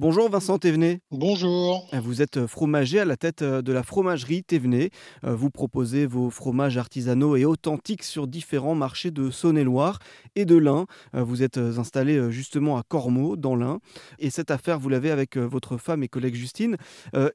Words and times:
Bonjour 0.00 0.30
Vincent 0.30 0.56
Thévenet. 0.56 1.02
Bonjour. 1.10 1.86
Vous 1.92 2.22
êtes 2.22 2.46
fromager 2.46 3.00
à 3.00 3.04
la 3.04 3.18
tête 3.18 3.44
de 3.44 3.70
la 3.70 3.82
fromagerie 3.82 4.42
Thévenet. 4.42 4.88
Vous 5.22 5.50
proposez 5.50 6.06
vos 6.06 6.30
fromages 6.30 6.78
artisanaux 6.78 7.36
et 7.36 7.44
authentiques 7.44 8.02
sur 8.02 8.26
différents 8.26 8.74
marchés 8.74 9.10
de 9.10 9.30
Saône-et-Loire 9.30 9.98
et 10.36 10.46
de 10.46 10.56
l'Ain. 10.56 10.86
Vous 11.12 11.42
êtes 11.42 11.58
installé 11.58 12.32
justement 12.32 12.78
à 12.78 12.82
Cormeaux, 12.82 13.36
dans 13.36 13.54
l'Ain. 13.54 13.80
Et 14.18 14.30
cette 14.30 14.50
affaire, 14.50 14.78
vous 14.78 14.88
l'avez 14.88 15.10
avec 15.10 15.36
votre 15.36 15.76
femme 15.76 16.02
et 16.02 16.08
collègue 16.08 16.34
Justine. 16.34 16.78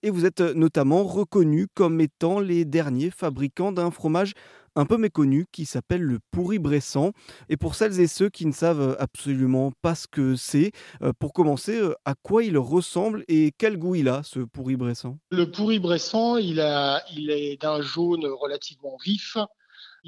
Et 0.02 0.10
vous 0.10 0.26
êtes 0.26 0.42
notamment 0.42 1.04
reconnu 1.04 1.68
comme 1.72 2.02
étant 2.02 2.40
les 2.40 2.66
derniers 2.66 3.12
fabricants 3.12 3.74
d'un 3.74 3.92
fromage 3.92 4.34
un 4.76 4.86
peu 4.86 4.98
méconnu 4.98 5.46
qui 5.52 5.66
s'appelle 5.66 6.02
le 6.02 6.20
pourri 6.32 6.60
bressant. 6.60 7.12
Et 7.50 7.58
pour 7.58 7.76
celles 7.76 8.00
et 8.00 8.08
ceux 8.08 8.30
qui 8.30 8.46
ne 8.46 8.52
savent 8.52 8.96
absolument 9.00 9.72
pas 9.82 9.96
ce 9.96 10.08
que 10.08 10.36
c'est, 10.36 10.72
euh, 11.02 11.14
pour 11.18 11.34
commencer, 11.34 11.78
euh, 11.78 11.94
à 12.06 12.16
quoi 12.16 12.44
il 12.44 12.58
ressemble 12.58 13.24
et 13.28 13.54
quel 13.58 13.78
goût 13.78 13.96
il 13.96 14.10
a, 14.10 14.22
ce 14.24 14.40
pourri 14.40 14.76
bressant 14.76 15.18
Le 15.32 15.50
pourri 15.50 15.80
bressant, 15.80 16.38
il, 16.38 16.60
a, 16.60 17.04
il 17.16 17.32
est 17.32 17.62
d'un 17.62 17.82
jaune 17.82 18.26
relativement 18.26 18.98
vif. 19.04 19.38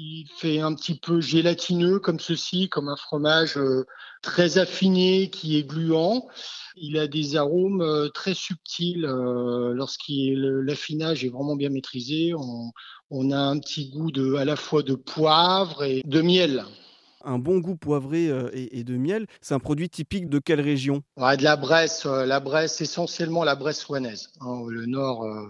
Il 0.00 0.26
fait 0.36 0.60
un 0.60 0.74
petit 0.74 0.98
peu 0.98 1.20
gélatineux 1.20 1.98
comme 1.98 2.20
ceci, 2.20 2.68
comme 2.68 2.88
un 2.88 2.96
fromage 2.96 3.58
euh, 3.58 3.84
très 4.22 4.56
affiné 4.56 5.28
qui 5.28 5.58
est 5.58 5.64
gluant. 5.64 6.28
Il 6.76 6.96
a 6.98 7.08
des 7.08 7.34
arômes 7.36 8.08
très 8.14 8.34
subtils 8.34 9.02
lorsqu'il 9.02 10.40
l'affinage 10.40 11.24
est 11.24 11.28
vraiment 11.28 11.56
bien 11.56 11.70
maîtrisé. 11.70 12.32
On, 12.34 12.70
on 13.10 13.30
a 13.32 13.38
un 13.38 13.58
petit 13.58 13.90
goût 13.90 14.12
de, 14.12 14.34
à 14.34 14.44
la 14.44 14.54
fois 14.54 14.82
de 14.82 14.94
poivre 14.94 15.82
et 15.82 16.02
de 16.04 16.20
miel. 16.20 16.64
Un 17.24 17.38
bon 17.38 17.58
goût 17.58 17.76
poivré 17.76 18.28
euh, 18.28 18.48
et, 18.52 18.84
de 18.84 18.96
miel, 18.96 19.26
c'est 19.40 19.54
un 19.54 19.58
produit 19.58 19.90
typique 19.90 20.28
de 20.28 20.38
quelle 20.38 20.60
région? 20.60 21.02
De 21.16 21.42
la 21.42 21.56
Bresse, 21.56 22.06
euh, 22.06 22.24
la 22.24 22.38
Bresse 22.38 22.80
essentiellement 22.80 23.44
la 23.44 23.56
Bresse 23.56 23.80
soignaise. 23.80 24.30
Hein, 24.40 24.62
le 24.68 24.86
nord, 24.86 25.24
euh, 25.24 25.46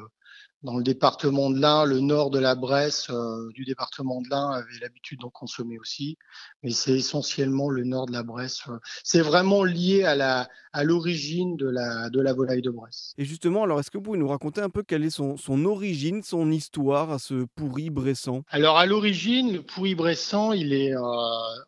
dans 0.62 0.76
le 0.76 0.82
département 0.82 1.51
de 1.51 1.60
l'Ain, 1.60 1.84
le 1.84 2.01
nord 2.01 2.30
de 2.30 2.38
la 2.38 2.54
Bresse 2.54 3.09
euh, 3.10 3.48
du 3.54 3.64
département 3.64 4.20
de 4.20 4.28
l'Ain 4.28 4.51
avait 4.51 4.78
l'habitude 4.80 5.20
d'en 5.20 5.30
consommer 5.30 5.78
aussi, 5.78 6.18
mais 6.62 6.70
c'est 6.70 6.96
essentiellement 6.96 7.70
le 7.70 7.84
nord 7.84 8.06
de 8.06 8.12
la 8.12 8.23
Bresse. 8.23 8.62
Euh. 8.68 8.78
c'est 9.04 9.20
vraiment 9.20 9.62
lié 9.62 10.04
à 10.04 10.15
la 10.15 10.48
à 10.73 10.84
l'origine 10.84 11.56
de 11.56 11.68
la 11.68 12.10
de 12.10 12.20
la 12.20 12.32
volaille 12.32 12.62
de 12.62 12.70
Bresse. 12.70 13.12
Et 13.18 13.24
justement, 13.24 13.62
alors 13.62 13.80
est-ce 13.80 13.90
que 13.90 13.98
vous 13.98 14.04
pouvez 14.04 14.18
nous 14.18 14.28
raconter 14.28 14.60
un 14.60 14.70
peu 14.70 14.82
quelle 14.82 15.04
est 15.04 15.10
son, 15.10 15.37
son 15.37 15.65
origine, 15.65 16.23
son 16.23 16.50
histoire 16.50 17.10
à 17.10 17.18
ce 17.18 17.46
pourri 17.54 17.90
bressant? 17.90 18.43
Alors 18.48 18.78
à 18.78 18.87
l'origine, 18.87 19.52
le 19.52 19.62
pourri 19.62 19.95
bressant, 19.95 20.52
il 20.52 20.72
est 20.72 20.95
euh, 20.95 21.00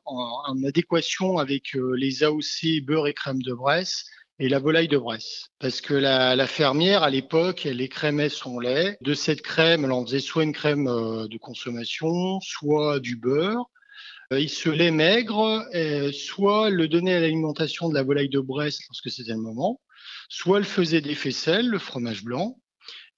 en, 0.04 0.42
en, 0.46 0.64
adéquation 0.64 1.38
avec 1.38 1.76
les 1.96 2.24
AOC 2.24 2.84
beurre 2.84 3.06
et 3.06 3.14
crème 3.14 3.42
de 3.42 3.54
Bresse 3.54 4.06
et 4.40 4.48
la 4.48 4.58
volaille 4.58 4.88
de 4.88 4.96
Bresse. 4.96 5.50
Parce 5.58 5.80
que 5.80 5.94
la, 5.94 6.46
fermière, 6.46 7.02
à 7.02 7.10
l'époque, 7.10 7.66
elle 7.66 7.80
écrémait 7.80 8.30
son 8.30 8.58
lait. 8.58 8.96
De 9.02 9.14
cette 9.14 9.42
crème, 9.42 9.84
elle 9.84 9.92
en 9.92 10.04
faisait 10.04 10.18
soit 10.18 10.42
une 10.42 10.54
crème 10.54 10.88
euh, 10.88 11.28
de 11.28 11.36
consommation, 11.36 12.40
soit 12.40 13.00
du 13.00 13.16
beurre. 13.16 13.70
Euh, 14.32 14.40
il 14.40 14.48
se 14.48 14.70
lait 14.70 14.90
maigre, 14.90 15.64
soit 16.12 16.70
le 16.70 16.88
donnait 16.88 17.14
à 17.14 17.20
l'alimentation 17.20 17.90
de 17.90 17.94
la 17.94 18.02
volaille 18.02 18.30
de 18.30 18.40
Bresse 18.40 18.80
lorsque 18.88 19.10
c'était 19.10 19.32
le 19.32 19.38
moment, 19.38 19.80
soit 20.30 20.58
elle 20.58 20.64
faisait 20.64 21.02
des 21.02 21.14
faisselles, 21.14 21.68
le 21.68 21.78
fromage 21.78 22.24
blanc, 22.24 22.56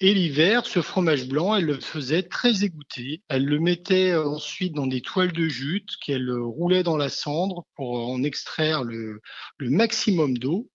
et 0.01 0.15
l'hiver, 0.15 0.67
ce 0.67 0.83
fromage 0.83 1.29
blanc, 1.29 1.55
elle 1.55 1.67
le 1.67 1.79
faisait 1.79 2.25
très 2.25 2.65
égoutté. 2.65 3.23
Elle 3.29 3.45
le 3.45 3.61
mettait 3.61 4.11
euh, 4.11 4.27
ensuite 4.27 4.75
dans 4.75 4.89
des 4.89 5.01
toiles 5.01 5.33
de 5.33 5.47
jute 5.47 5.91
qu'elle 6.05 6.31
roulait 6.31 6.83
dans 6.83 6.97
la 6.97 7.09
cendre 7.09 7.65
pour 7.77 8.09
en 8.09 8.23
extraire 8.25 8.83
le, 8.83 9.21
maximum 9.61 10.37
d'eau. 10.39 10.69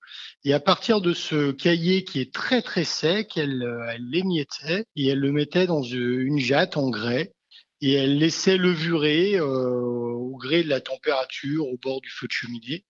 Et 0.45 0.53
à 0.53 0.61
partir 0.61 1.01
de 1.01 1.13
ce 1.13 1.51
cahier 1.51 2.05
qui 2.05 2.21
est 2.21 2.33
très 2.33 2.61
très 2.61 2.85
sec, 2.85 3.35
elle, 3.35 3.63
euh, 3.63 3.97
l'émiettait 3.99 4.85
et 4.95 5.07
elle 5.07 5.19
le 5.19 5.33
mettait 5.33 5.67
dans 5.67 5.83
une 5.83 6.39
jatte 6.39 6.77
en 6.77 6.89
grès 6.89 7.33
et 7.81 7.93
elle 7.93 8.17
laissait 8.17 8.57
levurer 8.57 9.35
euh, 9.35 9.45
au 9.45 10.37
gré 10.37 10.63
de 10.63 10.69
la 10.69 10.81
température 10.81 11.67
au 11.67 11.77
bord 11.77 12.01
du 12.01 12.09
feu 12.09 12.27
de 12.27 12.31
cheminée. 12.31 12.85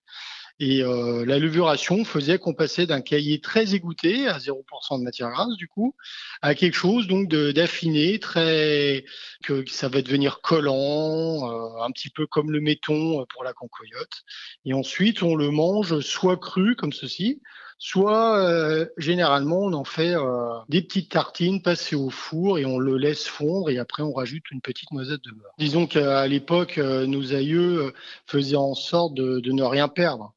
Et 0.60 0.82
euh, 0.82 1.24
la 1.24 1.38
levuration 1.38 2.04
faisait 2.04 2.38
qu'on 2.38 2.52
passait 2.52 2.86
d'un 2.86 3.00
cahier 3.00 3.40
très 3.40 3.76
égoutté 3.76 4.26
à 4.26 4.38
0% 4.38 4.98
de 4.98 5.04
matière 5.04 5.30
grasse 5.30 5.56
du 5.56 5.68
coup 5.68 5.94
à 6.42 6.54
quelque 6.56 6.74
chose 6.74 7.06
donc 7.06 7.28
d'affiné, 7.28 8.18
très 8.18 9.04
que 9.44 9.64
ça 9.68 9.88
va 9.88 10.02
devenir 10.02 10.40
collant, 10.40 11.48
euh, 11.48 11.82
un 11.82 11.90
petit 11.92 12.10
peu 12.10 12.26
comme 12.26 12.50
le 12.50 12.60
méton 12.60 13.24
pour 13.28 13.44
la 13.44 13.52
concoyote. 13.52 14.24
Et 14.64 14.74
ensuite 14.74 15.22
on 15.22 15.36
le 15.36 15.50
mange 15.50 16.00
soit 16.00 16.36
cru 16.36 16.74
comme 16.74 16.92
ceci, 16.92 17.40
soit 17.78 18.38
euh, 18.38 18.86
généralement 18.96 19.60
on 19.60 19.72
en 19.74 19.84
fait 19.84 20.16
des 20.68 20.82
petites 20.82 21.12
tartines 21.12 21.62
passées 21.62 21.94
au 21.94 22.10
four 22.10 22.58
et 22.58 22.64
on 22.64 22.80
le 22.80 22.96
laisse 22.98 23.28
fondre 23.28 23.70
et 23.70 23.78
après 23.78 24.02
on 24.02 24.12
rajoute 24.12 24.50
une 24.50 24.60
petite 24.60 24.90
noisette 24.90 25.22
de 25.22 25.30
beurre. 25.30 25.52
Disons 25.58 25.86
qu'à 25.86 26.26
l'époque 26.26 26.78
nos 26.78 27.32
aïeux 27.32 27.94
faisaient 28.26 28.56
en 28.56 28.74
sorte 28.74 29.14
de, 29.14 29.38
de 29.38 29.52
ne 29.52 29.62
rien 29.62 29.86
perdre. 29.86 30.34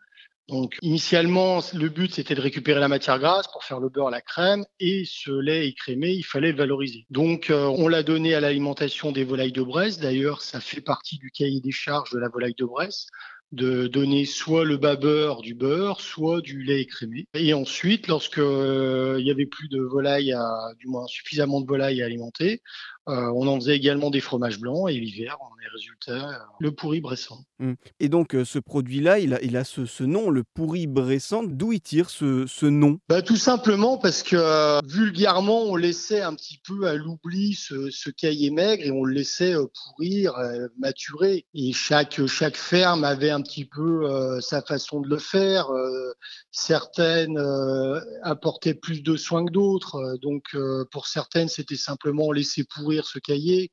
Donc, 0.51 0.77
initialement, 0.81 1.61
le 1.73 1.87
but, 1.87 2.13
c'était 2.13 2.35
de 2.35 2.41
récupérer 2.41 2.81
la 2.81 2.89
matière 2.89 3.19
grasse 3.19 3.47
pour 3.47 3.63
faire 3.63 3.79
le 3.79 3.87
beurre, 3.87 4.09
la 4.09 4.19
crème, 4.19 4.65
et 4.81 5.03
ce 5.05 5.31
lait 5.31 5.69
écrémé, 5.69 6.11
il 6.11 6.23
fallait 6.23 6.51
le 6.51 6.57
valoriser. 6.57 7.05
Donc, 7.09 7.49
euh, 7.49 7.67
on 7.67 7.87
l'a 7.87 8.03
donné 8.03 8.35
à 8.35 8.41
l'alimentation 8.41 9.13
des 9.13 9.23
volailles 9.23 9.53
de 9.53 9.61
Bresse. 9.61 9.97
D'ailleurs, 9.97 10.41
ça 10.41 10.59
fait 10.59 10.81
partie 10.81 11.17
du 11.17 11.31
cahier 11.31 11.61
des 11.61 11.71
charges 11.71 12.11
de 12.11 12.19
la 12.19 12.27
volaille 12.27 12.55
de 12.57 12.65
Bresse 12.65 13.07
de 13.51 13.87
donner 13.87 14.25
soit 14.25 14.63
le 14.63 14.77
bas 14.77 14.95
beurre 14.95 15.41
du 15.41 15.53
beurre, 15.53 15.99
soit 15.99 16.39
du 16.41 16.63
lait 16.63 16.81
écrémé. 16.81 17.27
Et 17.33 17.53
ensuite, 17.53 18.07
lorsque 18.07 18.39
euh, 18.39 19.17
il 19.19 19.27
y 19.27 19.31
avait 19.31 19.45
plus 19.45 19.67
de 19.67 19.81
volailles, 19.81 20.33
du 20.79 20.87
moins 20.87 21.05
suffisamment 21.07 21.59
de 21.59 21.67
volailles 21.67 22.01
à 22.01 22.05
alimenter, 22.05 22.61
euh, 23.00 23.00
on 23.07 23.47
en 23.47 23.59
faisait 23.59 23.75
également 23.75 24.09
des 24.09 24.21
fromages 24.21 24.59
blancs 24.59 24.89
et 24.89 24.93
l'hiver, 24.93 25.37
on 25.41 25.45
a 25.45 25.61
les 25.61 25.69
résultats, 25.73 26.29
euh, 26.29 26.43
le 26.59 26.71
pourri 26.71 27.01
bressant. 27.01 27.43
Mmh. 27.59 27.73
Et 27.99 28.09
donc, 28.09 28.35
ce 28.45 28.59
produit-là, 28.59 29.19
il 29.19 29.33
a, 29.33 29.41
il 29.41 29.57
a 29.57 29.63
ce, 29.63 30.03
nom, 30.03 30.29
le 30.29 30.43
pourri 30.43 30.87
bressant. 30.87 31.43
D'où 31.43 31.73
il 31.73 31.81
tire 31.81 32.09
ce, 32.09 32.45
ce 32.47 32.65
nom? 32.65 32.99
Bah, 33.09 33.21
Tout 33.21 33.35
simplement 33.35 33.97
parce 33.97 34.23
que 34.23 34.79
vulgairement, 34.87 35.63
on 35.63 35.75
laissait 35.75 36.21
un 36.21 36.35
petit 36.35 36.59
peu 36.65 36.87
à 36.87 36.95
l'oubli 36.95 37.53
ce, 37.53 37.89
ce, 37.89 38.09
cahier 38.09 38.49
maigre 38.49 38.85
et 38.85 38.91
on 38.91 39.03
le 39.03 39.13
laissait 39.13 39.55
pourrir, 39.83 40.35
maturer. 40.79 41.45
Et 41.53 41.73
chaque, 41.73 42.25
chaque 42.27 42.57
ferme 42.57 43.03
avait 43.03 43.29
un 43.29 43.41
un 43.41 43.43
petit 43.43 43.65
peu 43.65 44.05
euh, 44.05 44.39
sa 44.39 44.61
façon 44.61 45.01
de 45.01 45.09
le 45.09 45.17
faire. 45.17 45.71
Euh, 45.71 46.13
certaines 46.51 47.39
euh, 47.39 47.99
apportaient 48.21 48.75
plus 48.75 49.01
de 49.01 49.15
soins 49.15 49.45
que 49.45 49.51
d'autres. 49.51 50.17
Donc, 50.21 50.55
pour 50.91 51.07
certaines, 51.07 51.47
c'était 51.47 51.75
simplement 51.75 52.31
laisser 52.31 52.63
pourrir 52.63 52.90
ce 53.03 53.19
cahier. 53.19 53.71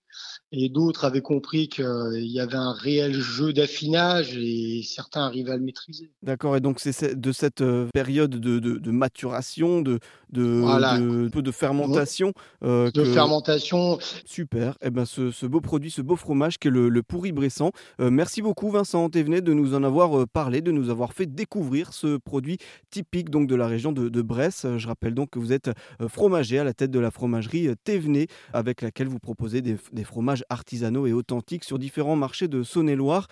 Et 0.51 0.69
d'autres 0.69 1.05
avaient 1.05 1.21
compris 1.21 1.69
qu'il 1.69 1.85
y 2.17 2.41
avait 2.41 2.57
un 2.57 2.73
réel 2.73 3.13
jeu 3.13 3.53
d'affinage 3.53 4.37
et 4.37 4.83
certains 4.83 5.23
arrivaient 5.23 5.53
à 5.53 5.57
le 5.57 5.63
maîtriser. 5.63 6.11
D'accord. 6.23 6.57
Et 6.57 6.61
donc, 6.61 6.81
c'est 6.81 7.15
de 7.15 7.33
cette 7.33 7.63
période 7.93 8.31
de, 8.31 8.91
maturation, 8.91 9.83
de, 9.83 10.01
de, 10.31 11.29
de, 11.29 11.51
fermentation. 11.53 12.33
de 12.63 13.05
fermentation. 13.05 13.99
Super. 14.25 14.73
Et 14.81 14.87
eh 14.87 14.91
ben, 14.91 15.05
ce, 15.05 15.47
beau 15.47 15.61
produit, 15.61 15.91
ce 15.91 16.03
beau 16.03 16.17
fromage 16.17 16.59
qui 16.59 16.69
est 16.69 16.71
le, 16.71 17.03
pourri 17.03 17.33
bressant. 17.33 17.71
merci 17.99 18.43
beaucoup, 18.43 18.71
Vincent 18.71 19.09
Thévenet, 19.09 19.41
de 19.41 19.53
nous 19.53 19.75
en 19.75 19.83
avoir 19.83 20.19
euh, 20.19 20.27
parlé, 20.27 20.61
de 20.61 20.73
nous 20.73 20.91
avoir 20.91 21.13
fait 21.13 21.27
découvrir 21.27 21.93
ce 21.93 22.17
produit 22.17 22.59
typique 22.91 23.31
donc 23.31 23.49
de 23.49 23.55
la 23.55 23.67
région 23.67 23.93
de, 23.93 24.23
Bresse. 24.23 24.67
Je 24.77 24.87
rappelle 24.87 25.15
donc 25.15 25.31
que 25.31 25.39
vous 25.39 25.53
êtes 25.53 25.71
euh, 26.01 26.09
fromager 26.09 26.59
à 26.59 26.65
la 26.65 26.75
tête 26.75 26.91
de 26.91 26.99
la 26.99 27.11
fromagerie 27.11 27.69
euh, 27.69 27.75
Thévenet, 27.83 28.27
avec 28.53 28.83
laquelle 28.83 29.08
vous 29.09 29.19
proposez 29.19 29.63
des, 29.63 29.77
fromages 30.05 30.45
artisanaux 30.49 31.07
et 31.07 31.13
authentiques 31.13 31.65
sur 31.65 31.79
différents 31.79 32.17
marchés 32.17 32.49
de 32.49 32.63
Saône-et-Loire 32.63 33.29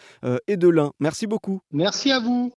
et 0.46 0.56
de 0.56 0.68
l'Ain. 0.68 0.92
Merci 1.00 1.26
beaucoup. 1.26 1.60
Merci 1.72 2.10
à 2.10 2.20
vous. 2.20 2.52